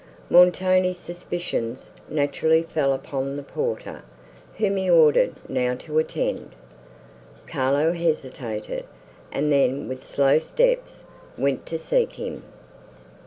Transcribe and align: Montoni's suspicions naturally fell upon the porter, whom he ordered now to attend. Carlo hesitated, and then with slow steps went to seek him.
Montoni's 0.31 0.97
suspicions 0.97 1.91
naturally 2.09 2.63
fell 2.63 2.91
upon 2.91 3.35
the 3.35 3.43
porter, 3.43 4.01
whom 4.57 4.75
he 4.77 4.89
ordered 4.89 5.35
now 5.47 5.75
to 5.75 5.99
attend. 5.99 6.55
Carlo 7.47 7.93
hesitated, 7.93 8.85
and 9.31 9.51
then 9.51 9.87
with 9.87 10.03
slow 10.03 10.39
steps 10.39 11.03
went 11.37 11.67
to 11.67 11.77
seek 11.77 12.13
him. 12.13 12.41